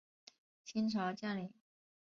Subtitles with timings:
[0.63, 1.53] 清朝将领。